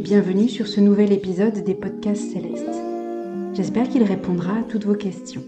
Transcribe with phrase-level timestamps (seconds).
[0.00, 2.80] bienvenue sur ce nouvel épisode des podcasts célestes.
[3.52, 5.44] J'espère qu'il répondra à toutes vos questions.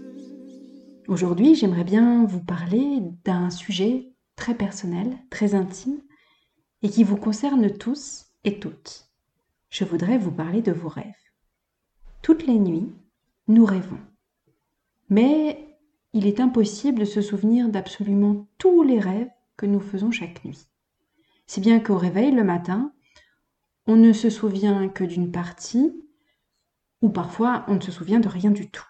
[1.07, 6.01] Aujourd'hui, j'aimerais bien vous parler d'un sujet très personnel, très intime,
[6.81, 9.09] et qui vous concerne tous et toutes.
[9.69, 11.05] Je voudrais vous parler de vos rêves.
[12.21, 12.91] Toutes les nuits,
[13.47, 13.99] nous rêvons.
[15.09, 15.77] Mais
[16.11, 20.67] il est impossible de se souvenir d'absolument tous les rêves que nous faisons chaque nuit.
[21.47, 22.91] Si bien qu'au réveil le matin,
[23.91, 25.91] on ne se souvient que d'une partie,
[27.01, 28.85] ou parfois on ne se souvient de rien du tout.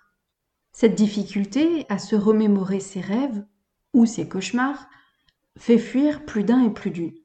[0.73, 3.43] Cette difficulté à se remémorer ses rêves
[3.93, 4.87] ou ses cauchemars
[5.57, 7.15] fait fuir plus d'un et plus d'une.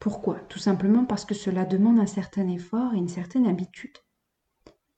[0.00, 0.40] Pourquoi?
[0.50, 3.96] Tout simplement parce que cela demande un certain effort et une certaine habitude.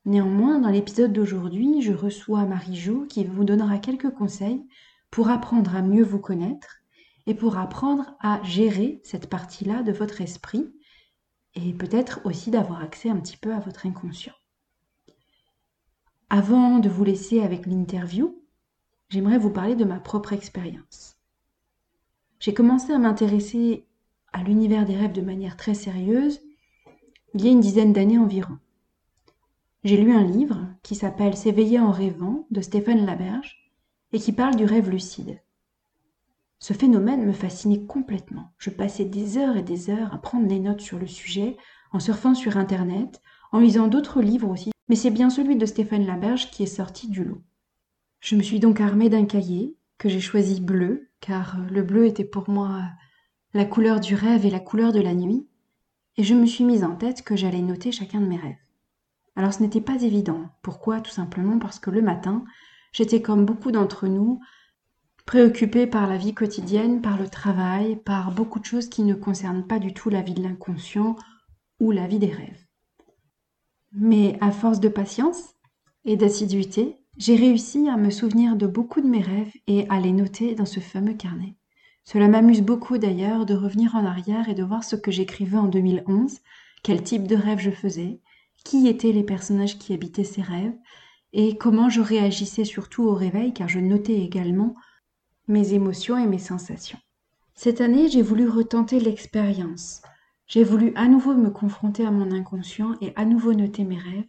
[0.04, 4.66] Néanmoins, dans l'épisode d'aujourd'hui, je reçois Marie-Jo qui vous donnera quelques conseils
[5.12, 6.78] pour apprendre à mieux vous connaître
[7.26, 10.74] et pour apprendre à gérer cette partie-là de votre esprit
[11.54, 14.34] et peut-être aussi d'avoir accès un petit peu à votre inconscient.
[16.30, 18.42] Avant de vous laisser avec l'interview,
[19.08, 21.16] j'aimerais vous parler de ma propre expérience.
[22.40, 23.86] J'ai commencé à m'intéresser
[24.32, 26.40] à l'univers des rêves de manière très sérieuse
[27.34, 28.58] il y a une dizaine d'années environ.
[29.82, 33.70] J'ai lu un livre qui s'appelle S'éveiller en rêvant de Stéphane Laberge
[34.12, 35.40] et qui parle du rêve lucide.
[36.66, 38.54] Ce phénomène me fascinait complètement.
[38.56, 41.58] Je passais des heures et des heures à prendre des notes sur le sujet,
[41.92, 43.20] en surfant sur Internet,
[43.52, 47.10] en lisant d'autres livres aussi, mais c'est bien celui de Stéphane Laberge qui est sorti
[47.10, 47.42] du lot.
[48.20, 52.24] Je me suis donc armée d'un cahier que j'ai choisi bleu, car le bleu était
[52.24, 52.80] pour moi
[53.52, 55.46] la couleur du rêve et la couleur de la nuit,
[56.16, 58.56] et je me suis mise en tête que j'allais noter chacun de mes rêves.
[59.36, 60.48] Alors ce n'était pas évident.
[60.62, 61.02] Pourquoi?
[61.02, 62.42] Tout simplement parce que le matin,
[62.90, 64.40] j'étais comme beaucoup d'entre nous,
[65.26, 69.66] préoccupée par la vie quotidienne, par le travail, par beaucoup de choses qui ne concernent
[69.66, 71.16] pas du tout la vie de l'inconscient
[71.80, 72.66] ou la vie des rêves.
[73.92, 75.54] Mais à force de patience
[76.04, 80.12] et d'assiduité, j'ai réussi à me souvenir de beaucoup de mes rêves et à les
[80.12, 81.54] noter dans ce fameux carnet.
[82.02, 85.68] Cela m'amuse beaucoup d'ailleurs de revenir en arrière et de voir ce que j'écrivais en
[85.68, 86.40] 2011,
[86.82, 88.20] quel type de rêve je faisais,
[88.64, 90.74] qui étaient les personnages qui habitaient ces rêves,
[91.32, 94.74] et comment je réagissais surtout au réveil car je notais également
[95.48, 96.98] mes émotions et mes sensations.
[97.54, 100.02] Cette année, j'ai voulu retenter l'expérience.
[100.46, 104.26] J'ai voulu à nouveau me confronter à mon inconscient et à nouveau noter mes rêves,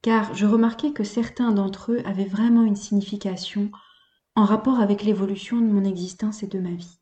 [0.00, 3.70] car je remarquais que certains d'entre eux avaient vraiment une signification
[4.34, 6.98] en rapport avec l'évolution de mon existence et de ma vie.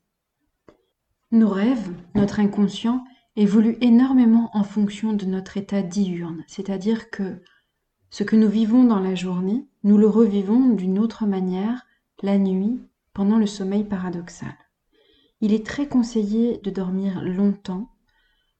[1.31, 3.05] Nos rêves, notre inconscient,
[3.37, 7.41] évoluent énormément en fonction de notre état diurne, c'est-à-dire que
[8.09, 11.85] ce que nous vivons dans la journée, nous le revivons d'une autre manière
[12.21, 12.81] la nuit
[13.13, 14.55] pendant le sommeil paradoxal.
[15.41, 17.91] Il est très conseillé de dormir longtemps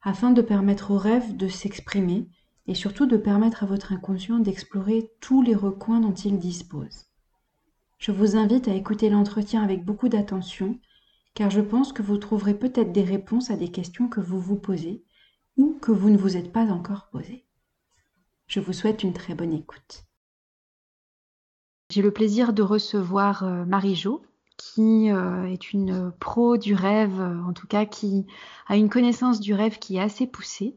[0.02, 2.28] afin de permettre au rêve de s'exprimer
[2.68, 7.06] et surtout de permettre à votre inconscient d'explorer tous les recoins dont il dispose.
[7.98, 10.80] Je vous invite à écouter l'entretien avec beaucoup d'attention
[11.34, 14.58] car je pense que vous trouverez peut-être des réponses à des questions que vous vous
[14.58, 15.06] posez
[15.58, 17.46] ou que vous ne vous êtes pas encore posées.
[18.48, 20.06] Je vous souhaite une très bonne écoute.
[21.90, 24.22] J'ai le plaisir de recevoir euh, Marie-Jo,
[24.62, 28.26] qui euh, est une pro du rêve, euh, en tout cas qui
[28.68, 30.76] a une connaissance du rêve qui est assez poussée.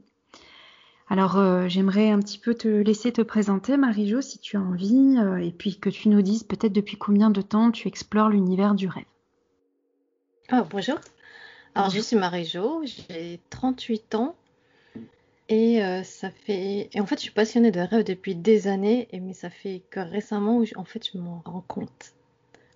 [1.09, 5.17] Alors euh, j'aimerais un petit peu te laisser te présenter, Marie-Jo, si tu as envie,
[5.43, 8.89] et puis que tu nous dises peut-être depuis combien de temps tu explores l'univers du
[8.89, 9.05] rêve.
[10.49, 10.97] Ah, bonjour.
[11.75, 14.35] Alors je suis Marie-Jo, j'ai 38 ans.
[15.51, 16.89] Et ça fait.
[16.95, 20.01] Et en fait, je suis passionnée de rêve depuis des années, mais ça fait que
[20.01, 22.15] récemment en fait je m'en rends compte.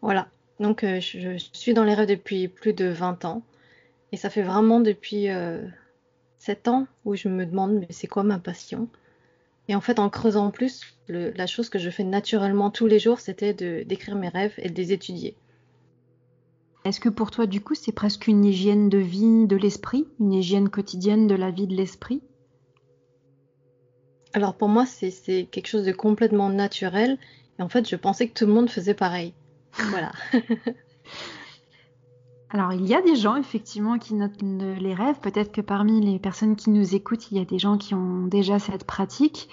[0.02, 0.28] Voilà.
[0.60, 3.42] Donc, euh, je, suis dans les rêves depuis plus de 20 ans.
[4.12, 5.28] Et ça fait vraiment depuis
[6.36, 8.88] 7 euh, ans où je me demande, mais c'est quoi ma passion?
[9.68, 13.20] Et en fait, en creusant plus, la chose que je fais naturellement tous les jours,
[13.20, 13.52] c'était
[13.84, 15.36] d'écrire mes rêves et de les étudier.
[16.84, 20.32] Est-ce que pour toi, du coup, c'est presque une hygiène de vie de l'esprit, une
[20.32, 22.22] hygiène quotidienne de la vie de l'esprit?
[24.32, 27.18] Alors pour moi, c'est quelque chose de complètement naturel.
[27.58, 29.34] Et en fait, je pensais que tout le monde faisait pareil.
[29.90, 30.12] Voilà.
[32.50, 35.20] Alors, il y a des gens, effectivement, qui notent les rêves.
[35.20, 38.24] Peut-être que parmi les personnes qui nous écoutent, il y a des gens qui ont
[38.26, 39.50] déjà cette pratique.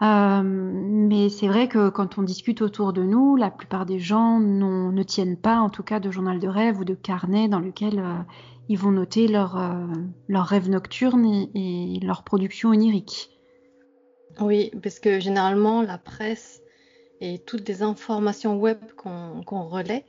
[0.00, 4.38] Euh, mais c'est vrai que quand on discute autour de nous, la plupart des gens
[4.38, 7.98] ne tiennent pas, en tout cas, de journal de rêve ou de carnet dans lequel
[7.98, 8.14] euh,
[8.68, 9.86] ils vont noter leurs euh,
[10.28, 13.30] rêves nocturnes et, et leur production onirique.
[14.40, 16.62] Oui, parce que généralement, la presse
[17.20, 20.04] et toutes les informations web qu'on relaie,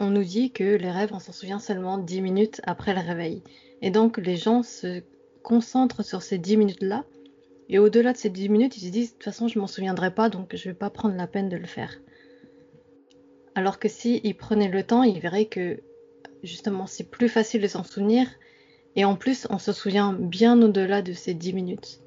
[0.00, 3.42] on nous dit que les rêves, on s'en souvient seulement 10 minutes après le réveil.
[3.82, 5.02] Et donc les gens se
[5.42, 7.04] concentrent sur ces 10 minutes-là
[7.68, 10.14] Et au-delà de ces 10 minutes, ils se disent, de toute façon, je m'en souviendrai
[10.14, 12.00] pas, donc je vais pas prendre la peine de le faire.
[13.54, 15.80] Alors que si ils prenaient le temps, ils verraient que
[16.42, 18.28] justement, c'est plus facile de s'en souvenir.
[18.96, 22.00] Et en plus, on se souvient bien au-delà de ces 10 minutes.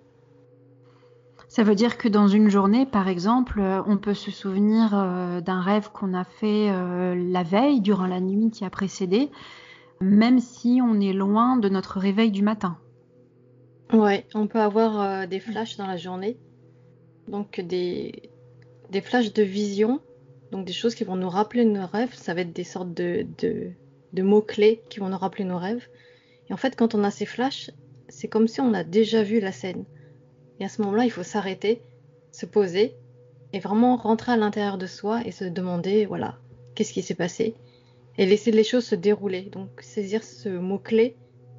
[1.52, 5.42] Ça veut dire que dans une journée, par exemple, euh, on peut se souvenir euh,
[5.42, 9.30] d'un rêve qu'on a fait euh, la veille, durant la nuit qui a précédé,
[10.00, 12.78] même si on est loin de notre réveil du matin.
[13.92, 16.38] Ouais, on peut avoir des flashs dans la journée,
[17.28, 18.32] donc des,
[18.90, 20.00] des flashs de vision,
[20.54, 22.14] donc des choses qui vont nous rappeler nos rêves.
[22.14, 23.72] Ça va être des sortes de, de,
[24.14, 25.86] de mots-clés qui vont nous rappeler nos rêves.
[26.50, 27.72] Et en fait, quand on a ces flashs,
[28.08, 29.84] c'est comme si on a déjà vu la scène.
[30.62, 31.82] Et à ce moment-là, il faut s'arrêter,
[32.32, 32.96] se poser
[33.52, 36.38] et vraiment rentrer à l'intérieur de soi et se demander, voilà,
[36.76, 37.56] qu'est-ce qui s'est passé
[38.20, 39.50] et laisser les choses se dérouler.
[39.52, 41.18] Donc saisir ce mot-clé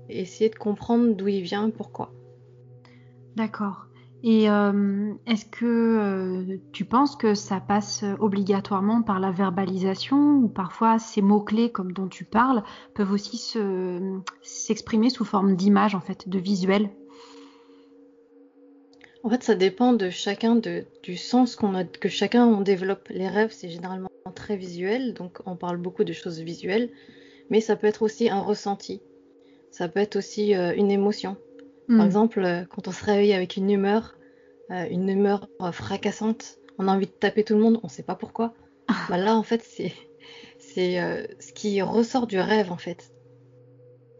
[0.09, 2.13] et essayer de comprendre d'où il vient, pourquoi.
[3.35, 3.87] D'accord.
[4.23, 10.49] Et euh, est-ce que euh, tu penses que ça passe obligatoirement par la verbalisation ou
[10.49, 12.63] parfois ces mots-clés comme dont tu parles
[12.95, 13.53] peuvent aussi
[14.43, 16.89] s'exprimer sous forme d'images en fait, de visuels?
[19.25, 23.09] En fait, ça dépend de chacun, de, du sens qu'on a, que chacun on développe.
[23.09, 26.91] Les rêves, c'est généralement très visuel, donc on parle beaucoup de choses visuelles,
[27.51, 29.01] mais ça peut être aussi un ressenti.
[29.71, 31.37] Ça peut être aussi euh, une émotion.
[31.89, 32.07] Par hmm.
[32.07, 34.17] exemple, euh, quand on se réveille avec une humeur,
[34.71, 38.03] euh, une humeur fracassante, on a envie de taper tout le monde, on ne sait
[38.03, 38.55] pas pourquoi.
[38.89, 39.07] Ah.
[39.09, 39.93] Bah là, en fait, c'est
[40.59, 40.97] c'est
[41.41, 43.13] ce qui ressort du rêve, en fait.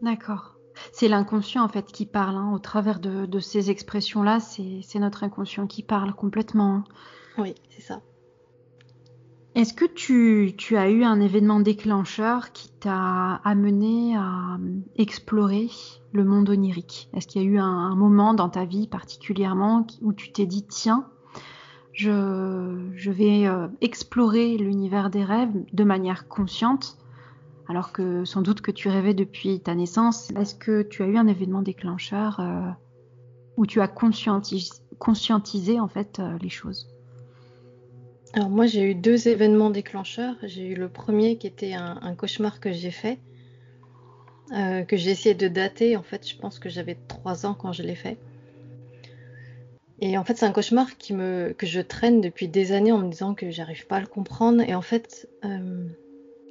[0.01, 0.52] D'accord.
[0.91, 2.35] C'est l'inconscient en fait qui parle.
[2.35, 2.51] Hein.
[2.53, 6.75] Au travers de, ces expressions-là, c'est notre inconscient qui parle complètement.
[6.75, 6.83] Hein.
[7.37, 8.01] Oui, c'est ça.
[9.55, 15.69] Est-ce que tu, as eu un événement déclencheur qui t'a amené à euh, explorer
[16.11, 17.07] le monde onirique?
[17.13, 20.63] Est-ce qu'il y a eu un, moment dans ta vie particulièrement où tu t'es dit
[20.63, 21.07] tiens,
[21.91, 26.97] je, vais euh, explorer l'univers des rêves de manière consciente
[27.73, 30.29] alors que sans doute que tu rêvais depuis ta naissance.
[30.39, 32.69] Est-ce que tu as eu un événement déclencheur euh,
[33.57, 36.87] où tu as conscientisé, en fait euh, les choses?
[38.33, 40.35] Alors moi j'ai eu deux événements déclencheurs.
[40.43, 43.17] J'ai eu le premier qui était un, cauchemar que j'ai fait,
[44.55, 45.97] euh, que j'ai essayé de dater.
[45.97, 48.19] En fait je pense que j'avais trois ans quand je l'ai fait.
[49.99, 53.33] Et en fait, c'est un cauchemar que je traîne depuis des années en me disant
[53.33, 54.61] que j'arrive pas à le comprendre.
[54.61, 55.29] Et en fait,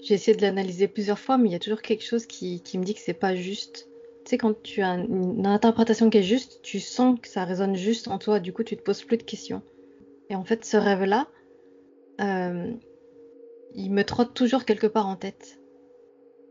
[0.03, 2.83] j'ai essayé de l'analyser plusieurs fois, mais il y a toujours quelque chose qui, me
[2.83, 3.89] dit que c'est pas juste.
[4.25, 7.77] Tu sais, quand tu as une, interprétation qui est juste, tu sens que ça résonne
[7.77, 9.63] juste en toi, du coup, tu te poses plus de questions.
[10.29, 11.29] Et en fait, ce rêve-là,
[12.21, 12.73] euh,
[13.75, 15.61] il me trotte toujours quelque part en tête.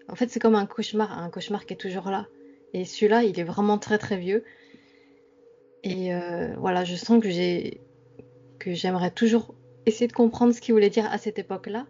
[0.08, 2.28] En fait, c'est comme un cauchemar, un cauchemar qui est toujours là.
[2.74, 4.46] Et celui-là, il est vraiment très très vieux.
[5.84, 7.82] Et euh, voilà, je sens que j'ai
[8.60, 9.56] que j'aimerais toujours
[9.88, 11.88] essayer de comprendre ce qu'il voulait dire à cette époque-là,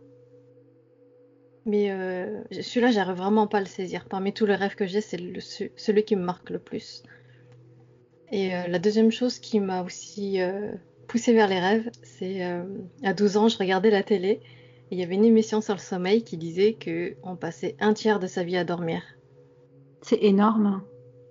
[1.65, 4.05] mais euh, celui-là, j'arrive vraiment pas à le saisir.
[4.09, 5.19] Parmi tous les rêves que j'ai, c'est
[5.75, 7.03] celui qui me marque le plus.
[8.31, 10.71] Et euh, la deuxième chose qui m'a aussi euh,
[11.07, 12.41] poussée vers les rêves, c'est
[13.03, 15.79] à 12 ans, je regardais la télé et il y avait une émission sur le
[15.79, 19.03] sommeil qui disait qu'on passait un tiers de sa vie à dormir.
[20.01, 20.81] C'est énorme.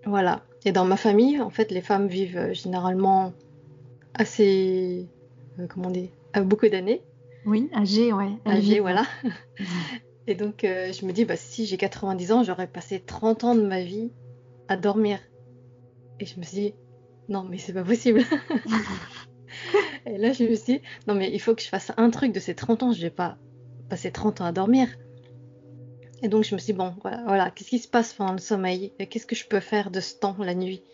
[0.06, 0.44] Voilà.
[0.64, 3.32] Et dans ma famille, en fait, les femmes vivent généralement
[4.14, 5.08] assez.
[5.68, 7.02] comment on dit Beaucoup d'années.
[7.46, 8.32] Oui, âgées, ouais.
[8.46, 9.04] Âgées, voilà.
[10.30, 13.54] Et donc, euh, je me dis, bah, si j'ai 90 ans, j'aurais passé 30 ans
[13.56, 14.12] de ma vie
[14.68, 15.18] à dormir.
[16.20, 16.74] Et je me suis dit,
[17.28, 18.20] non, mais c'est pas possible.
[20.06, 22.30] et là, je me suis dit, non, mais il faut que je fasse un truc
[22.30, 22.92] de ces 30 ans.
[22.92, 23.38] Je vais pas
[23.88, 24.86] passer 30 ans à dormir.
[26.22, 28.92] Et donc, je me suis dit, bon, voilà, qu'est-ce qui se passe pendant le sommeil?
[29.10, 30.84] Qu'est-ce que je peux faire de ce temps, la nuit?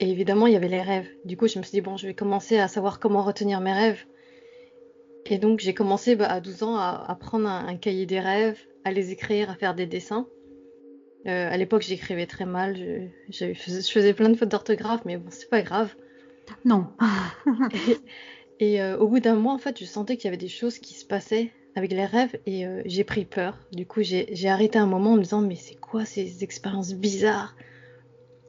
[0.00, 1.08] Et évidemment, il y avait les rêves.
[1.24, 3.72] Du coup, je me suis dit, bon, je vais commencer à savoir comment retenir mes
[3.72, 4.04] rêves.
[5.32, 8.92] Et donc j'ai commencé bah, à 12 ans à, prendre un, cahier des rêves, à
[8.92, 10.28] les écrire, à faire des dessins.
[11.26, 12.76] Euh, à l'époque j'écrivais très mal,
[13.30, 15.94] je, faisais plein de fautes d'orthographe, mais bon c'est pas grave.
[16.66, 16.88] Non.
[18.60, 20.78] et, euh, au bout d'un mois en fait je sentais qu'il y avait des choses
[20.78, 23.56] qui se passaient avec les rêves et euh, j'ai pris peur.
[23.72, 27.56] Du coup j'ai arrêté un moment en me disant mais c'est quoi ces expériences bizarres?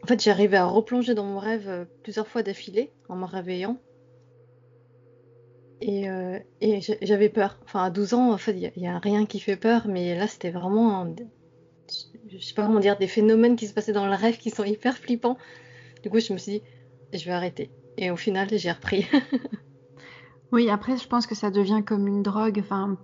[0.03, 3.79] En fait j'arrivais à replonger dans mon rêve plusieurs fois d'affilée en me réveillant
[5.81, 6.39] et, euh,
[7.01, 7.57] j'avais peur.
[7.63, 10.27] Enfin, à 12 ans, en fait, il n'y a, rien qui fait peur, mais là,
[10.27, 11.13] c'était vraiment,
[12.29, 14.63] je sais pas comment dire, des phénomènes qui se passaient dans le rêve qui sont
[14.65, 15.37] hyper flippants.
[16.03, 16.61] Du coup, je me suis dit,
[17.13, 17.69] je vais arrêter.
[17.97, 19.05] Et au final, j'ai repris.
[20.51, 22.59] oui, après, je pense que ça devient comme une drogue.
[22.59, 22.97] Enfin,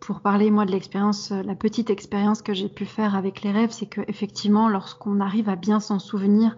[0.00, 3.70] pour parler, moi, de l'expérience, la petite expérience que j'ai pu faire avec les rêves,
[3.70, 6.56] c'est que effectivement, lorsqu'on arrive à bien s'en souvenir,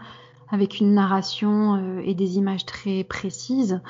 [0.48, 3.80] avec une narration et des images très précises.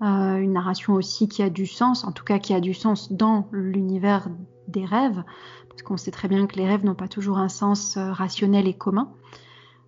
[0.00, 3.48] Une narration aussi qui a du sens, en tout cas qui a du sens dans
[3.52, 4.28] l'univers
[4.68, 5.24] des rêves,
[5.68, 8.74] parce qu'on sait très bien que les rêves n'ont pas toujours un sens rationnel et
[8.74, 9.10] commun.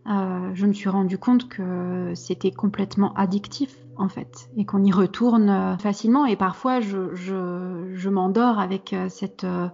[0.06, 5.50] je me suis rendu compte que c'était complètement addictif en fait, et qu'on y retourne
[5.50, 6.24] euh, facilement.
[6.26, 9.44] Et parfois, je, je, m'endors avec euh, cette...
[9.44, 9.68] Euh,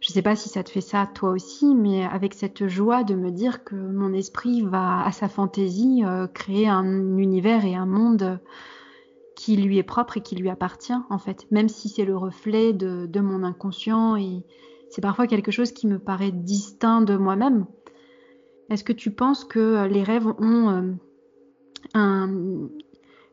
[0.00, 3.02] je ne sais pas si ça te fait ça toi aussi, mais avec cette joie
[3.02, 6.02] de me dire que mon esprit va à sa fantaisie
[6.34, 8.38] créer un univers et un monde
[9.36, 12.72] qui lui est propre et qui lui appartient en fait, même si c'est le reflet
[12.72, 14.42] de, mon inconscient et
[14.90, 17.66] c'est parfois quelque chose qui me paraît distinct de moi-même.
[18.70, 20.96] Est-ce que tu penses que les rêves ont
[21.94, 22.68] un,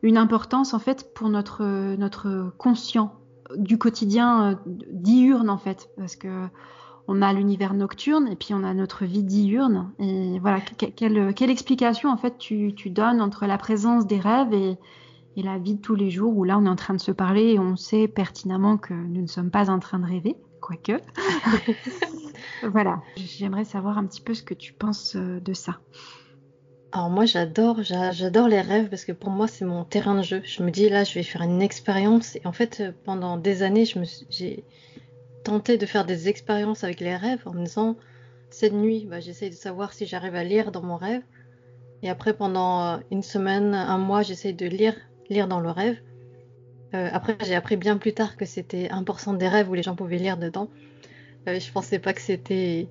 [0.02, 1.64] une importance en fait pour notre,
[1.96, 3.14] notre conscient
[3.56, 4.54] du quotidien euh,
[4.90, 6.46] diurne en fait, parce que
[7.06, 9.92] on a l'univers nocturne et puis on a notre vie diurne.
[9.98, 14.54] Et voilà, quelle, quelle explication en fait tu, tu, donnes entre la présence des rêves
[14.54, 14.78] et,
[15.36, 17.12] et, la vie de tous les jours où là on est en train de se
[17.12, 21.00] parler et on sait pertinemment que nous ne sommes pas en train de rêver, quoique.
[22.62, 25.78] voilà, j'aimerais savoir un petit peu ce que tu penses euh, de ça.
[26.94, 30.42] Alors moi j'adore j'adore les rêves parce que pour moi c'est mon terrain de jeu.
[30.44, 33.64] Je me dis là je vais faire une expérience et en fait euh, pendant des
[33.64, 34.62] années je me j'ai
[35.42, 37.96] tenté de faire des expériences avec les rêves en me disant
[38.48, 41.22] cette nuit bah, j'essaye de savoir si j'arrive à lire dans mon rêve
[42.02, 44.94] et après pendant euh, une semaine un mois j'essaye de lire
[45.28, 45.98] lire dans le rêve.
[46.94, 49.96] Euh, après j'ai appris bien plus tard que c'était 1% des rêves où les gens
[49.96, 50.68] pouvaient lire dedans.
[51.48, 52.88] Euh, je pensais pas que c'était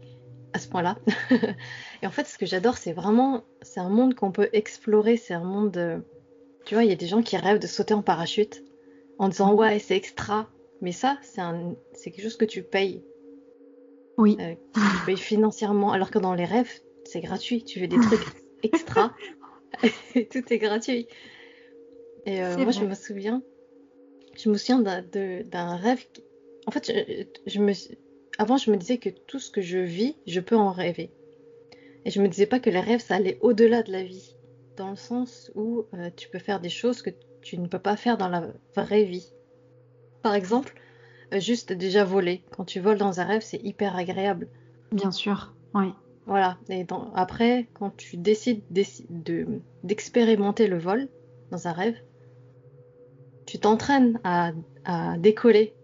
[0.53, 0.97] à ce point-là.
[2.01, 5.17] et en fait, ce que j'adore, c'est vraiment, c'est un monde qu'on peut explorer.
[5.17, 6.03] C'est un monde,
[6.65, 8.63] tu vois, il y a des gens qui rêvent de sauter en parachute
[9.19, 10.47] en disant ouais, c'est extra.
[10.81, 13.03] Mais ça, c'est un, quelque chose que tu payes.
[14.17, 14.37] Oui.
[14.39, 16.71] Euh, tu payes financièrement, alors que dans les rêves,
[17.05, 17.63] c'est gratuit.
[17.63, 18.25] Tu fais des trucs
[18.63, 19.13] extra.
[20.13, 21.07] Tout est gratuit.
[22.25, 23.41] Et euh, moi, je me souviens,
[24.35, 26.05] je me souviens d'un rêve.
[26.65, 27.73] En fait, je, je me,
[28.37, 31.11] avant, je me disais que tout ce que je vis, je peux en rêver.
[32.05, 34.35] Et je me disais pas que les rêves, ça allait au-delà de la vie,
[34.75, 37.11] dans le sens où euh, tu peux faire des choses que
[37.41, 39.33] tu ne peux pas faire dans la vraie vie.
[40.21, 40.73] Par exemple,
[41.33, 42.43] euh, juste déjà voler.
[42.51, 44.47] Quand tu voles dans un rêve, c'est hyper agréable.
[44.91, 45.93] Bien sûr, oui.
[46.25, 46.57] Voilà.
[46.69, 48.61] Et après, quand tu décides
[49.83, 51.09] d'expérimenter le vol
[51.51, 51.97] dans un rêve,
[53.45, 55.75] tu t'entraînes à décoller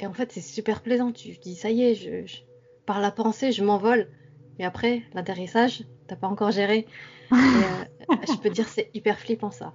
[0.00, 1.12] et en fait, c'est super plaisant.
[1.12, 2.42] Tu dis, ça y est, je,
[2.86, 4.08] par la pensée, je m'envole.
[4.58, 6.86] Et après, l'atterrissage, t'as pas encore géré.
[7.32, 7.36] Euh,
[8.28, 9.72] je peux dire, c'est hyper flippant ça.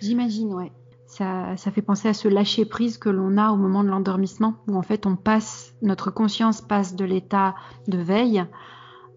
[0.00, 0.70] J'imagine, ouais.
[1.06, 4.54] Ça, ça, fait penser à ce lâcher prise que l'on a au moment de l'endormissement,
[4.68, 7.54] où en fait on passe, notre conscience passe de l'état
[7.88, 8.44] de veille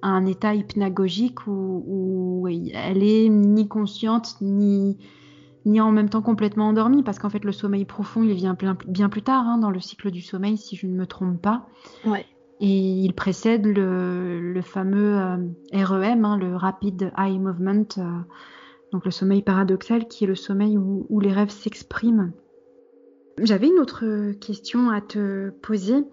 [0.02, 4.98] à un état hypnagogique où, où elle est ni consciente ni
[5.68, 8.58] ni en même temps complètement endormi, parce qu'en fait le sommeil profond il vient
[8.88, 11.68] bien, plus tard hein, dans le cycle du sommeil, si je ne me trompe pas.
[12.06, 12.26] Ouais.
[12.60, 15.38] Et il précède le, fameux euh,
[15.74, 18.04] REM, hein, le Rapid Eye Movement, euh,
[18.92, 22.32] donc le sommeil paradoxal, qui est le sommeil où, les rêves s'expriment.
[23.44, 26.04] J'avais une autre question à te poser.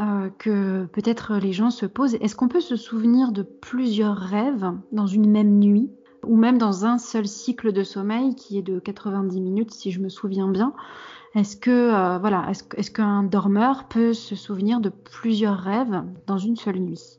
[0.00, 2.14] Euh, que peut-être les gens se posent.
[2.14, 5.90] Est-ce qu'on peut se souvenir de plusieurs rêves dans une même nuit?
[6.26, 10.00] Ou même dans un seul cycle de sommeil qui est de 90 minutes si je
[10.00, 10.74] me souviens bien.
[11.34, 16.56] Est-ce que euh, voilà, est-ce, qu'un dormeur peut se souvenir de plusieurs rêves dans une
[16.56, 17.18] seule nuit?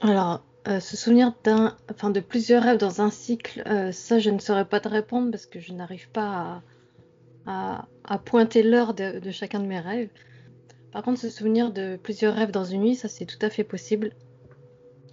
[0.00, 4.30] Alors, euh, se souvenir d'un, enfin de plusieurs rêves dans un cycle, euh, ça je
[4.30, 6.62] ne saurais pas te répondre parce que je n'arrive pas
[7.46, 7.86] à,
[8.24, 10.10] pointer l'heure de, de, chacun de mes rêves.
[10.92, 13.64] Par contre, se souvenir de plusieurs rêves dans une nuit, ça c'est tout à fait
[13.64, 14.12] possible.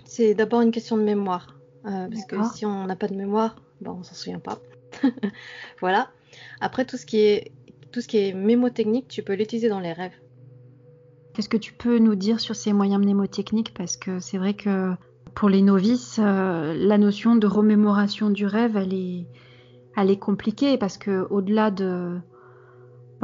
[0.05, 1.55] C'est d'abord une question de mémoire.
[1.85, 4.59] Euh, parce que si on n'a pas de mémoire, ben, on s'en souvient pas.
[5.81, 6.09] voilà.
[6.61, 7.51] Après, tout ce qui est,
[7.91, 10.13] tout ce qui est mémotechnique, tu peux l'utiliser dans les rêves.
[11.33, 13.73] Qu'est-ce que tu peux nous dire sur ces moyens mnémotechniques?
[13.73, 14.93] Parce que c'est vrai que
[15.33, 19.25] pour les novices, euh, la notion de remémoration du rêve, elle est,
[19.97, 22.19] elle est compliquée parce que au-delà de,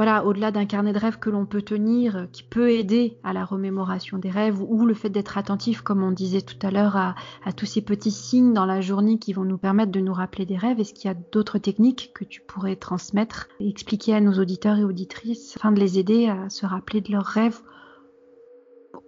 [0.00, 3.34] voilà, au-delà d'un carnet de rêves que l'on peut tenir, euh, qui peut aider à
[3.34, 6.96] la remémoration des rêves, ou le fait d'être attentif, comme on disait tout à l'heure,
[6.96, 7.14] à,
[7.54, 10.56] tous ces petits signes dans la journée qui vont nous permettre de nous rappeler des
[10.56, 14.32] rêves, est-ce qu'il y a d'autres techniques que tu pourrais transmettre et expliquer à nos
[14.40, 17.60] auditeurs et auditrices afin de les aider à se rappeler de leurs rêves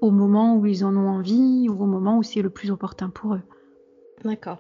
[0.03, 3.09] au moment où ils en ont envie ou au moment où c'est le plus opportun
[3.09, 3.43] pour eux?
[4.27, 4.59] D'accord.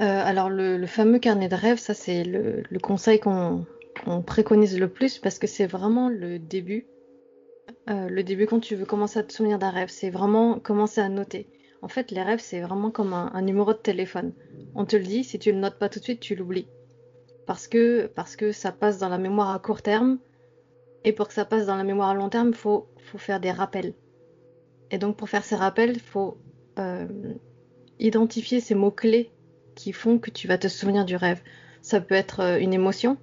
[0.00, 3.66] Euh, alors le, fameux carnet de rêves, ça c'est le conseil qu'on
[4.06, 6.86] on préconise le plus parce que c'est vraiment le début.
[7.88, 11.00] Euh, le début quand tu veux commencer à te souvenir d'un rêve, c'est vraiment commencer
[11.00, 11.48] à noter.
[11.82, 14.32] En fait, les rêves, c'est vraiment comme un, numéro de téléphone.
[14.74, 16.68] On te le dit, si tu le notes pas tout de suite, tu l'oublies.
[17.46, 20.18] Parce que, parce que ça passe dans la mémoire à court terme.
[21.04, 23.40] Et pour que ça passe dans la mémoire à long terme, il faut, faut faire
[23.40, 23.94] des rappels.
[24.90, 26.36] Et donc, pour faire ces rappels, il faut
[26.78, 27.08] euh,
[27.98, 29.30] identifier ces mots-clés
[29.74, 31.40] qui font que tu vas te souvenir du rêve.
[31.80, 33.16] Ça peut être euh, une émotion.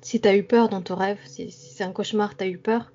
[0.00, 2.58] Si tu as eu peur dans ton rêve, si, c'est un cauchemar, tu as eu
[2.58, 2.92] peur,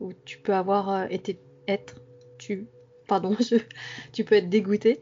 [0.00, 1.96] ou tu peux avoir euh, été être,
[2.38, 2.66] tu,
[3.08, 3.36] pardon,
[4.12, 5.00] tu peux être dégoûté.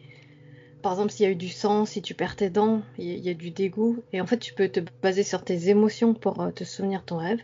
[0.82, 3.30] Par exemple, s'il y a eu du sang, si tu perds tes dents, il y,
[3.30, 4.02] a du dégoût.
[4.12, 7.16] Et en fait, tu peux te baser sur tes émotions pour euh, te souvenir ton
[7.16, 7.40] rêve.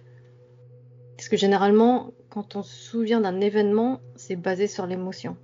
[1.17, 5.37] Parce que généralement, quand on se souvient d'un événement, c'est basé sur l'émotion.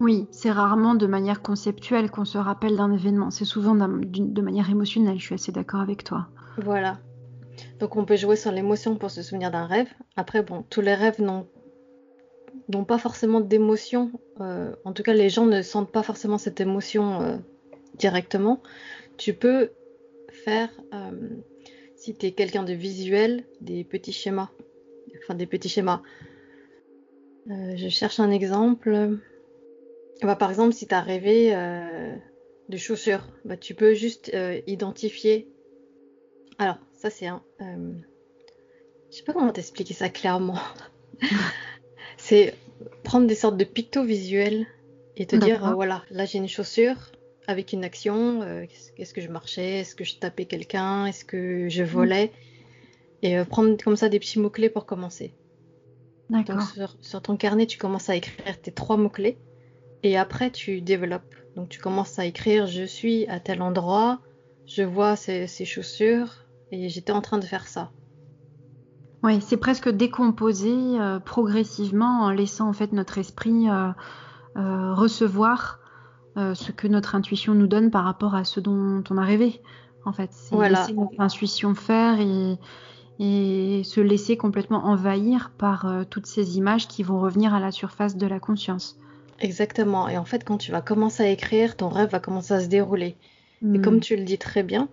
[0.00, 3.30] Oui, c'est rarement de manière conceptuelle qu'on se rappelle d'un événement.
[3.30, 5.18] C'est souvent de manière émotionnelle.
[5.18, 6.28] Je suis assez d'accord avec toi.
[6.62, 6.98] Voilà.
[7.78, 9.88] Donc on peut jouer sur l'émotion pour se souvenir d'un rêve.
[10.16, 14.10] Après, bon, tous les rêves n'ont pas forcément d'émotion.
[14.40, 17.36] Euh, en tout cas, les gens ne sentent pas forcément cette émotion euh,
[17.94, 18.62] directement.
[19.16, 19.70] Tu peux
[20.44, 21.28] faire, euh,
[21.96, 24.50] si tu es quelqu'un de visuel, des petits schémas.
[25.22, 26.02] Enfin, des petits schémas.
[27.46, 29.18] je cherche un exemple.
[30.22, 31.52] Bah, par exemple, si tu as rêvé
[32.68, 34.32] de chaussures, bah, tu peux juste
[34.66, 35.48] identifier
[36.58, 37.42] alors, ça c'est un.
[37.60, 37.92] Euh,
[39.10, 40.58] je sais pas comment t'expliquer ça clairement.
[42.16, 42.54] c'est
[43.04, 44.66] prendre des sortes de pictos visuels
[45.16, 47.12] et te dire euh, voilà, là j'ai une chaussure
[47.46, 48.42] avec une action.
[48.42, 51.86] Euh, est-ce que je marchais Est-ce que je tapais quelqu'un Est-ce que je mm.
[51.86, 52.32] volais
[53.22, 55.32] Et prendre comme ça des petits mots-clés pour commencer.
[56.28, 59.38] Donc sur, sur, ton carnet, tu commences à écrire tes trois mots-clés
[60.02, 61.34] et après tu développes.
[61.56, 64.20] Donc tu commences à écrire je suis à tel endroit,
[64.66, 67.90] je vois ces, ces chaussures, et j'étais en train de faire ça.
[69.22, 73.90] Oui, c'est presque décomposé euh, progressivement en laissant en fait notre esprit euh,
[74.56, 75.80] euh, recevoir
[76.54, 79.60] ce que notre intuition nous donne par rapport à ce dont on a rêvé.
[80.04, 82.56] En fait, c'est laisser notre intuition faire et,
[83.18, 88.16] et, se laisser complètement envahir par toutes ces images qui vont revenir à la surface
[88.16, 89.00] de la conscience.
[89.40, 90.08] Exactement.
[90.08, 92.68] Et en fait, quand tu vas commencer à écrire, ton rêve va commencer à se
[92.68, 93.16] dérouler.
[93.62, 93.82] Et hmm.
[93.82, 94.88] comme tu le dis très bien,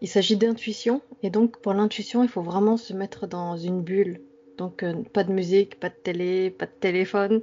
[0.00, 4.20] il s'agit d'intuition, et donc pour l'intuition, il faut vraiment se mettre dans une bulle.
[4.58, 7.40] Donc euh, pas de musique, pas de télé, pas de téléphone,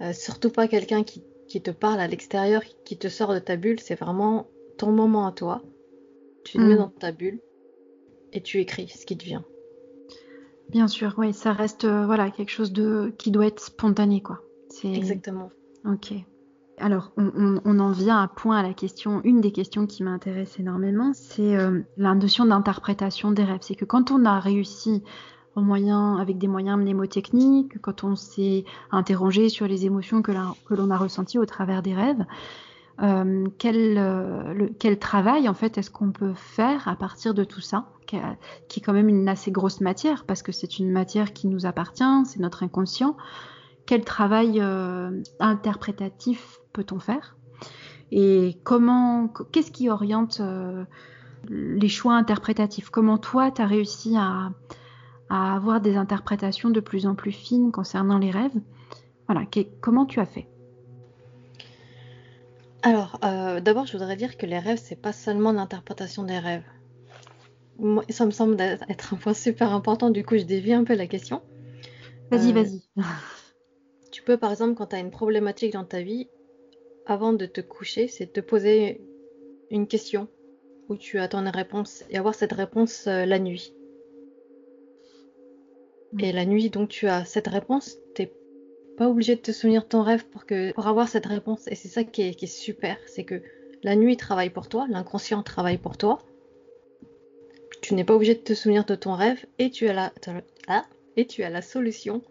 [0.00, 1.22] euh, surtout pas quelqu'un qui,
[1.62, 5.32] te parle à l'extérieur, qui te sort de ta bulle, c'est vraiment ton moment à
[5.32, 5.62] toi.
[6.44, 6.78] Tu te mets hmm.
[6.78, 7.38] dans ta bulle
[8.32, 9.44] et tu écris ce qui te vient.
[10.68, 14.40] Bien sûr, oui, ça reste euh, voilà quelque chose de qui doit être spontané, quoi.
[14.82, 15.50] Exactement.
[15.84, 16.12] Ok.
[16.84, 21.12] Alors, on, en vient à point à la question, une des questions qui m'intéresse énormément,
[21.14, 23.60] c'est euh, la notion d'interprétation des rêves.
[23.62, 25.02] C'est que quand on a réussi
[25.56, 31.38] avec des moyens mnémotechniques, quand on s'est interrogé sur les émotions que, l'on a ressenties
[31.38, 32.26] au travers des rêves,
[33.02, 37.86] euh, euh, quel, travail en fait est-ce qu'on peut faire à partir de tout ça,
[38.06, 41.64] qui, est quand même une assez grosse matière, parce que c'est une matière qui nous
[41.64, 43.16] appartient, c'est notre inconscient
[43.86, 47.36] quel travail euh, interprétatif peut-on faire
[48.16, 50.84] et comment, qu'est-ce qui oriente euh,
[51.48, 52.90] les choix interprétatifs?
[52.90, 54.52] Comment toi, tu as réussi à,
[55.28, 58.54] avoir des interprétations de plus en plus fines concernant les rêves?
[59.26, 59.44] Voilà,
[59.80, 60.46] comment tu as fait?
[62.82, 66.64] Alors, euh, d'abord, je voudrais dire que les rêves, c'est pas seulement l'interprétation des rêves.
[67.80, 70.94] Moi, ça me semble être un point super important, du coup, je dévie un peu
[70.94, 71.42] la question.
[72.30, 72.82] Vas-y, vas-y.
[74.14, 76.28] Tu peux, par exemple, quand tu as une problématique dans ta vie,
[77.04, 79.00] avant de te coucher, c'est te poser
[79.72, 80.28] une question
[80.88, 83.74] où tu attends une réponse et avoir cette réponse euh, la nuit.
[86.20, 88.32] Et la nuit, donc, tu as cette réponse, t'es
[88.96, 91.66] pas obligé de te souvenir de ton rêve pour, que, pour avoir cette réponse.
[91.66, 93.42] Et c'est ça qui est, super, c'est que
[93.82, 96.20] la nuit travaille pour toi, l'inconscient travaille pour toi.
[97.82, 100.12] Tu n'es pas obligé de te souvenir de ton rêve et tu as la,
[100.68, 100.84] ah,
[101.16, 102.22] et tu as la solution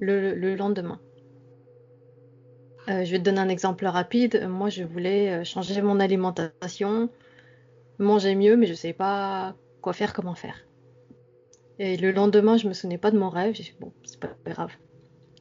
[0.00, 1.00] le, lendemain.
[2.88, 4.46] Euh, je vais te donner un exemple rapide.
[4.48, 7.10] Moi, je voulais euh, changer mon alimentation,
[7.98, 10.66] manger mieux, mais je ne savais pas quoi faire, comment faire.
[11.78, 13.54] Et le lendemain, je me souvenais pas de mon rêve.
[13.54, 14.72] J'ai dit, bon, c'est pas grave.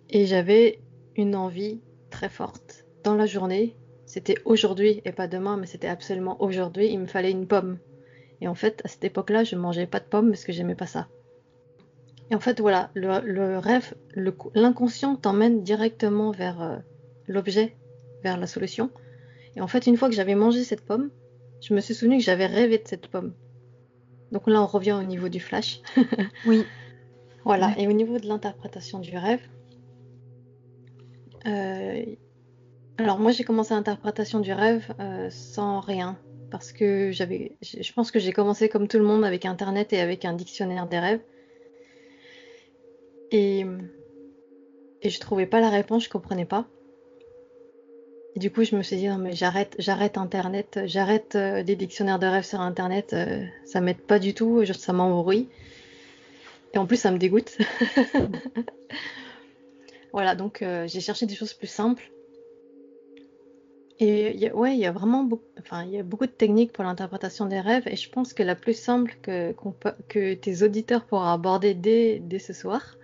[0.09, 0.79] Et j'avais
[1.15, 2.85] une envie très forte.
[3.03, 6.89] Dans la journée, c'était aujourd'hui et pas demain, mais c'était absolument aujourd'hui.
[6.89, 7.77] Il me fallait une pomme.
[8.41, 10.85] Et en fait, à cette époque-là, je mangeais pas de pommes parce que j'aimais pas
[10.85, 11.07] ça.
[12.29, 13.93] Et en fait, voilà, le, rêve,
[14.53, 16.77] l'inconscient t'emmène directement vers euh,
[17.27, 17.77] l'objet,
[18.23, 18.89] vers la solution.
[19.55, 21.09] Et en fait, une fois que j'avais mangé cette pomme,
[21.61, 23.33] je me suis souvenu que j'avais rêvé de cette pomme.
[24.31, 25.81] Donc là, on revient au niveau du flash.
[26.45, 26.65] oui.
[27.45, 27.73] Voilà.
[27.77, 29.39] Et au niveau de l'interprétation du rêve,
[31.45, 32.03] euh,
[32.97, 36.17] Alors moi j'ai commencé l'interprétation du rêve euh, sans rien
[36.51, 39.99] parce que j'avais, je pense que j'ai commencé comme tout le monde avec Internet et
[39.99, 41.21] avec un dictionnaire des rêves
[43.31, 43.65] et
[45.01, 46.65] et je trouvais pas la réponse, je comprenais pas.
[48.35, 49.75] Et du coup je me suis dit non mais j'arrête,
[50.17, 54.63] Internet, j'arrête euh, les dictionnaires de rêves sur Internet, euh, ça m'aide pas du tout,
[54.63, 55.47] je- ça m'embrouille
[56.73, 57.57] et en plus ça me dégoûte.
[60.13, 62.11] Voilà donc euh, j'ai cherché des choses plus simples.
[63.99, 66.83] Et y ouais, il y a vraiment beaucoup, enfin, y a beaucoup de techniques pour
[66.83, 69.53] l'interprétation des rêves et je pense que la plus simple que,
[70.35, 71.73] tes auditeurs pourront aborder
[72.19, 72.96] dès ce soir,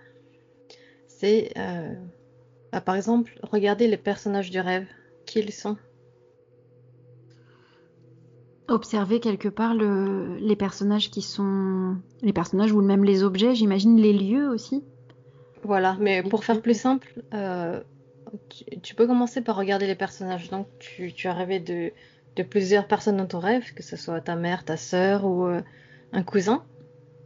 [1.24, 1.94] c'est euh,
[2.72, 4.86] bah, par exemple regarder les personnages du rêve,
[5.26, 5.76] qui ils sont.
[8.68, 11.96] Observer quelque part le- les personnages qui sont...
[12.22, 14.84] Les personnages ou même les objets, j'imagine les lieux aussi.
[15.62, 17.82] Voilà, mais Les pour faire plus simple, euh,
[18.50, 20.50] tu, tu peux commencer par regarder les personnages.
[20.50, 21.92] Donc tu, tu as rêvé de,
[22.36, 25.62] de plusieurs personnes dans ton rêve, que ce soit ta mère, ta sœur ou euh,
[26.12, 26.66] un cousin.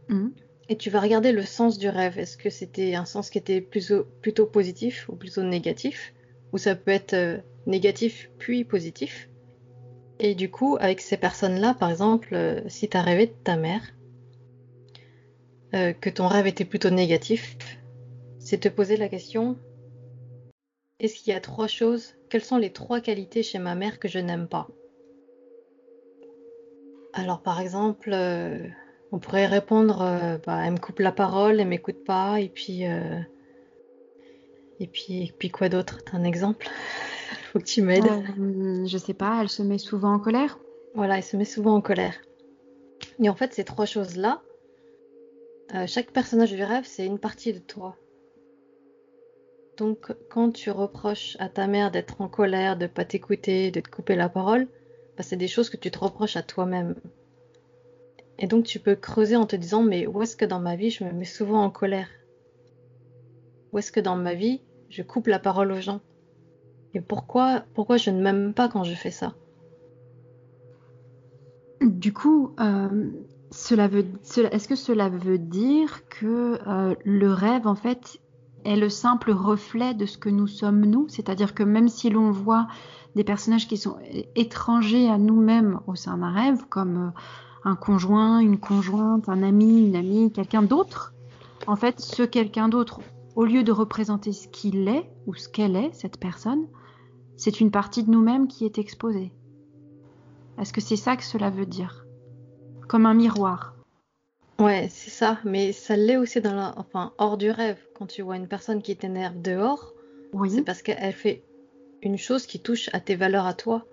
[0.09, 0.48] Mhm.
[0.69, 2.19] Et tu vas regarder le sens du rêve.
[2.19, 4.05] Est-ce que c'était un sens qui était plutôt,
[4.45, 6.13] positif ou plutôt négatif?
[6.53, 9.29] Ou ça peut être euh, négatif puis positif?
[10.19, 13.55] Et du coup, avec ces personnes-là, par exemple, euh, si tu as rêvé de ta
[13.55, 13.81] mère,
[15.73, 17.57] euh, que ton rêve était plutôt négatif,
[18.37, 19.57] c'est te poser la question,
[20.99, 24.07] est-ce qu'il y a trois choses, quelles sont les trois qualités chez ma mère que
[24.07, 24.67] je n'aime pas?
[27.13, 28.11] Alors, par exemple,
[29.11, 32.85] on pourrait répondre, euh, bah, elle me coupe la parole, elle m'écoute pas, et puis,
[32.85, 33.19] euh,
[34.79, 35.99] et puis, et puis quoi d'autre?
[36.03, 36.67] T'as un exemple?
[37.51, 38.07] Faut que tu m'aides.
[38.07, 40.59] Euh, je sais pas, elle se met souvent en colère?
[40.93, 42.15] Voilà, elle se met souvent en colère.
[43.21, 44.41] Et en fait, ces trois choses-là,
[45.75, 47.95] euh, chaque personnage du rêve, c'est une partie de toi.
[49.77, 53.89] Donc, quand tu reproches à ta mère d'être en colère, de pas t'écouter, de te
[53.89, 54.67] couper la parole,
[55.17, 56.95] bah, c'est des choses que tu te reproches à toi-même.
[58.39, 60.89] Et donc, tu peux creuser en te disant, mais où est-ce que dans ma vie,
[60.89, 62.07] je me mets souvent en colère?
[63.71, 65.99] Où est-ce que dans ma vie, je coupe la parole aux gens?
[66.93, 69.35] Et pourquoi, pourquoi je ne m'aime pas quand je fais ça?
[71.81, 73.11] Du coup, euh,
[73.51, 78.19] est-ce que cela veut dire que euh, le rêve, en fait,
[78.63, 81.09] est le simple reflet de ce que nous sommes nous?
[81.09, 82.67] C'est-à-dire que même si l'on voit
[83.15, 83.97] des personnages qui sont
[84.35, 87.19] étrangers à nous-mêmes au sein d'un rêve, comme euh,
[87.63, 91.13] un conjoint, une conjointe, un ami, une amie, quelqu'un d'autre,
[91.67, 92.99] en fait, ce quelqu'un d'autre,
[93.35, 96.67] au lieu de représenter ce qu'il est ou ce qu'elle est, cette personne,
[97.37, 99.31] c'est une partie de nous-mêmes qui est exposée.
[100.57, 102.05] Est-ce que c'est ça que cela veut dire?
[102.87, 103.75] Comme un miroir.
[104.59, 106.73] Ouais, c'est ça, mais ça l'est aussi dans la...
[106.77, 107.79] enfin, hors du rêve.
[107.95, 109.93] Quand tu vois une personne qui t'énerve dehors,
[110.47, 111.43] c'est Oui, parce qu'elle fait
[112.01, 113.85] une chose qui touche à tes valeurs à toi.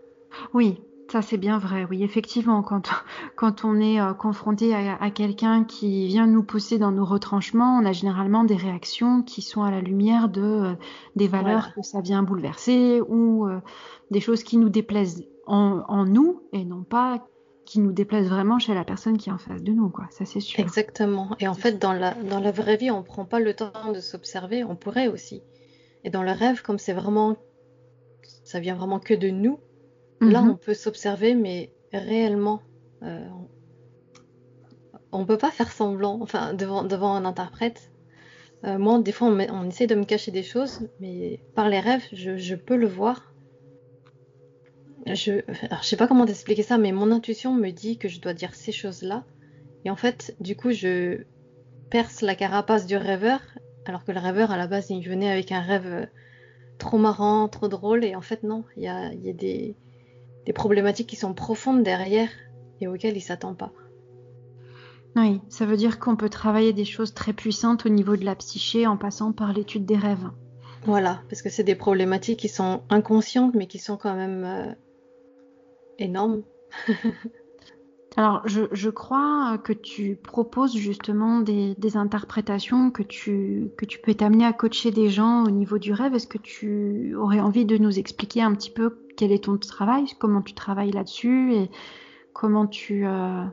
[0.52, 1.86] oui, ça c'est bien vrai.
[1.88, 2.90] Oui, effectivement, quand,
[3.36, 7.78] quand on est euh, confronté à, à quelqu'un qui vient nous pousser dans nos retranchements,
[7.80, 10.74] on a généralement des réactions qui sont à la lumière de, euh,
[11.14, 11.74] des valeurs Voilà.
[11.76, 13.60] que ça vient bouleverser ou euh,
[14.10, 17.26] des choses qui nous déplaisent en, en nous et non pas
[17.64, 20.06] qui nous déplaisent vraiment chez la personne qui est en face de nous, quoi.
[20.10, 20.60] Ça c'est sûr.
[20.60, 21.30] Exactement.
[21.40, 23.98] Et en fait, dans la, dans la vraie vie, on prend pas le temps de
[23.98, 24.62] s'observer.
[24.62, 25.42] On pourrait aussi.
[26.04, 27.36] Et dans le rêve, comme c'est vraiment,
[28.44, 29.58] ça vient vraiment que de nous,
[30.24, 30.50] là, Mhm.
[30.50, 32.62] on peut s'observer, mais réellement,
[33.02, 33.28] euh,
[35.10, 37.90] on peut pas faire semblant, enfin, devant, devant un interprète.
[38.64, 41.68] Euh, moi, des fois, on, met- on essaie de me cacher des choses, mais par
[41.70, 43.36] les rêves, je, je peux le voir.
[45.06, 48.34] Je, je sais pas comment t'expliquer ça, mais mon intuition me dit que je dois
[48.34, 49.26] dire ces choses-là.
[49.84, 51.24] Et en fait, du coup, je
[51.90, 53.40] perce la carapace du rêveur,
[53.86, 56.06] alors que le rêveur, à la base, il venait avec un rêve euh,
[56.78, 58.04] trop marrant, trop drôle.
[58.04, 59.78] Et en fait, non, il y a, il y a des,
[60.46, 62.30] des problématiques qui sont profondes derrière
[62.80, 63.72] et auxquelles il s'attend pas.
[65.16, 68.34] Oui, ça veut dire qu'on peut travailler des choses très puissantes au niveau de la
[68.34, 70.30] psyché en passant par l'étude des rêves.
[70.84, 74.72] Voilà, parce que c'est des problématiques qui sont inconscientes, mais qui sont quand même euh,
[75.98, 76.42] énormes.
[78.18, 83.70] Alors, je, crois que tu proposes justement des, interprétations que tu,
[84.02, 86.14] peux t'amener à coacher des gens au niveau du rêve.
[86.14, 90.06] Est-ce que tu aurais envie de nous expliquer un petit peu quel est ton travail,
[90.18, 91.70] comment tu travailles là-dessus et
[92.32, 93.44] comment tu, euh,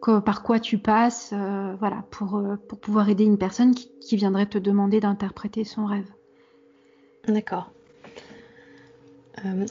[0.00, 4.46] par quoi tu passes, euh, voilà, pour, euh, pour pouvoir aider une personne qui, viendrait
[4.46, 6.10] te demander d'interpréter son rêve?
[7.28, 7.70] D'accord.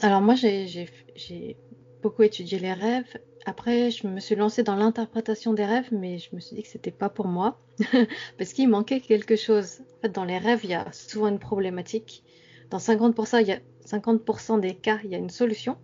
[0.02, 1.56] Alors moi, j'ai
[2.02, 3.18] beaucoup étudié les rêves.
[3.44, 6.68] Après, je me suis lancée dans l'interprétation des rêves, mais je me suis dit que
[6.68, 7.58] c'était pas pour moi,
[8.38, 9.80] parce qu'il manquait quelque chose.
[9.98, 12.22] En fait, dans les rêves, il y a souvent une problématique.
[12.70, 15.76] Dans 50%, il y a 50% des cas, il y a une solution.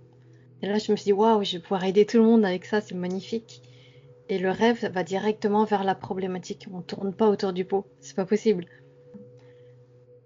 [0.62, 2.64] Et là, je me suis dit, waouh, je vais pouvoir aider tout le monde avec
[2.64, 3.62] ça, c'est magnifique.
[4.28, 6.66] Et le rêve va directement vers la problématique.
[6.72, 8.66] On ne tourne pas autour du pot, c'est pas possible.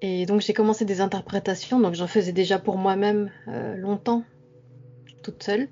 [0.01, 4.25] Et donc j'ai commencé des interprétations, donc j'en faisais déjà pour moi-même euh, longtemps,
[5.23, 5.69] toute seule.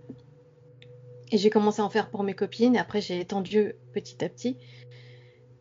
[1.31, 4.29] Et j'ai commencé à en faire pour mes copines, et après j'ai étendu petit à
[4.29, 4.57] petit.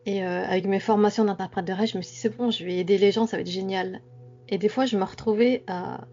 [0.06, 2.64] Et euh, avec mes formations d'interprète de rêve, je me suis dit c'est bon, je
[2.64, 4.02] vais aider les gens, ça va être génial.
[4.48, 6.06] Et des fois, je me retrouvais à,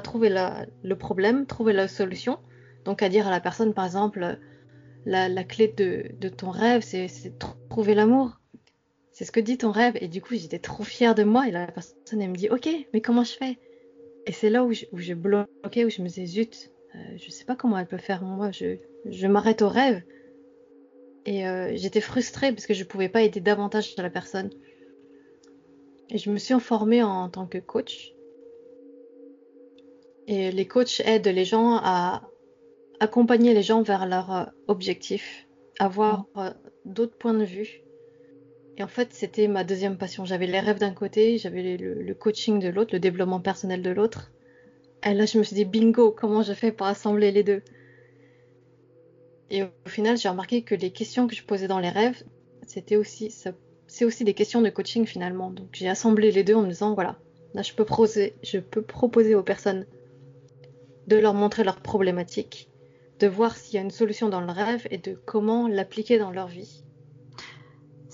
[0.00, 0.34] trouver
[0.82, 2.38] le problème, trouver la solution.
[2.84, 4.38] Donc à dire à la personne, par exemple,
[5.04, 7.08] la, clé de, de, ton rêve, c'est
[7.68, 8.40] trouver l'amour.
[9.12, 9.94] C'est ce que dit ton rêve.
[10.00, 11.46] Et du coup, j'étais trop fière de moi.
[11.46, 13.58] Et la personne, elle me dit, ok, mais comment je fais?
[14.26, 17.30] Et c'est là où je, où je bloquais, où je me disais, zut, euh, je
[17.30, 18.22] sais pas comment elle peut faire.
[18.22, 18.76] Moi, je,
[19.06, 20.02] je m'arrête au rêve.
[21.24, 24.50] Et euh, j'étais frustrée parce que je pouvais pas aider davantage la personne.
[26.10, 28.12] Et je me suis informée en tant que coach.
[30.26, 32.28] Et les coachs aident les gens à
[33.00, 36.38] accompagner les gens vers leur euh, objectif, avoir mmh.
[36.38, 36.50] euh,
[36.84, 37.82] d'autres points de vue.
[38.78, 40.24] Et en fait, c'était ma deuxième passion.
[40.24, 44.32] J'avais les rêves d'un côté, j'avais le, coaching de l'autre, le développement personnel de l'autre.
[45.04, 47.62] Et là, je me suis dit, bingo, comment je fais pour assembler les deux?
[49.50, 52.22] Et au final, j'ai remarqué que les questions que je posais dans les rêves,
[52.66, 53.30] c'était aussi,
[53.86, 55.50] c'est aussi des questions de coaching finalement.
[55.50, 57.18] Donc j'ai assemblé les deux en me disant, voilà,
[57.52, 59.86] là, je peux proposer, je peux proposer aux personnes
[61.08, 62.70] de leur montrer leurs problématiques,
[63.18, 66.30] de voir s'il y a une solution dans le rêve et de comment l'appliquer dans
[66.30, 66.81] leur vie.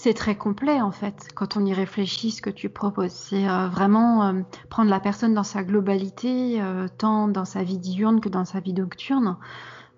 [0.00, 3.10] C'est très complet en fait quand on y réfléchit ce que tu proposes.
[3.10, 7.78] C'est euh, vraiment euh, prendre la personne dans sa globalité, euh, tant dans sa vie
[7.78, 9.36] diurne que dans sa vie nocturne.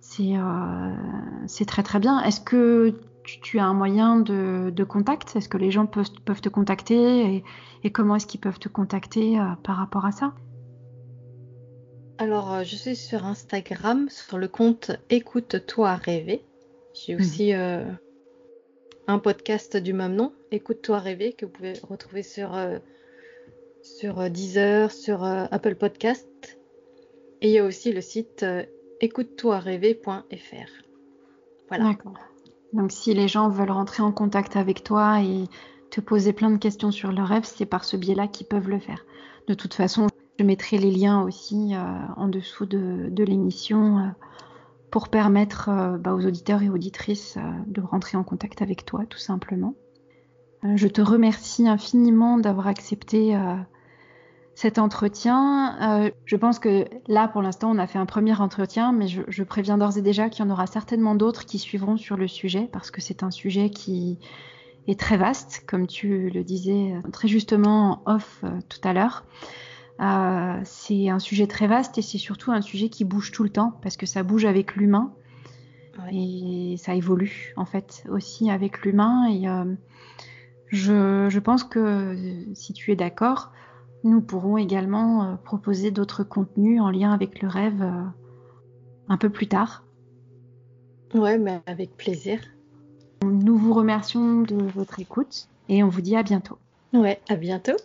[0.00, 2.18] C'est très très bien.
[2.22, 5.36] Est-ce que tu, as un moyen de, contact?
[5.36, 7.34] Est-ce que les gens peuvent, peuvent te contacter?
[7.34, 7.44] Et,
[7.84, 10.32] et comment est-ce qu'ils peuvent te contacter par rapport à ça?
[12.16, 16.42] Alors, je suis sur Instagram, sur le compte Écoute-toi rêver.
[16.94, 17.20] J'ai hmm.
[17.20, 17.52] aussi
[19.10, 22.78] un podcast du même nom, Écoute-toi rêver, que vous pouvez retrouver sur, euh,
[23.82, 26.58] sur Deezer, sur Apple Podcast.
[27.40, 28.44] Et il y a aussi le site
[29.00, 30.70] écoute-toi-rêver.fr.
[31.68, 31.84] Voilà.
[31.84, 32.14] D'accord.
[32.72, 35.44] Donc, si les gens veulent rentrer en contact avec toi et
[35.90, 38.78] te poser plein de questions sur le rêve, c'est par ce biais-là qu'ils peuvent le
[38.78, 39.04] faire.
[39.48, 40.06] De toute façon,
[40.38, 41.78] je mettrai les liens aussi euh,
[42.16, 44.08] en dessous de, l'émission euh,
[44.90, 49.18] pour permettre euh, bah, aux auditeurs et auditrices de rentrer en contact avec toi, tout
[49.18, 49.74] simplement.
[50.62, 53.36] je te remercie infiniment d'avoir accepté
[54.54, 56.10] cet entretien.
[56.26, 59.42] je pense que là, pour l'instant, on a fait un premier entretien, mais je, je
[59.42, 62.68] préviens d'ores et déjà qu'il y en aura certainement d'autres qui suivront sur le sujet,
[62.70, 64.18] parce que c'est un sujet qui
[64.86, 69.24] est très vaste, comme tu le disais très justement en off tout à l'heure.
[70.00, 73.50] Euh, c'est un sujet très vaste et c'est surtout un sujet qui bouge tout le
[73.50, 75.12] temps parce que ça bouge avec l'humain
[76.10, 79.26] et ça évolue en fait aussi avec l'humain.
[79.30, 79.74] Et euh,
[80.68, 82.16] je, pense que
[82.54, 83.52] si tu es d'accord,
[84.02, 87.84] nous pourrons également euh, proposer d'autres contenus en lien avec le rêve
[89.08, 89.84] un peu plus tard.
[91.12, 92.40] Ouais, mais avec plaisir.
[93.22, 96.56] Nous vous remercions de votre écoute et on vous dit à bientôt.
[96.94, 97.76] Ouais, à bientôt.